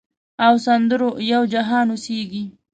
[0.45, 2.43] او سندرو یو جهان اوسیږې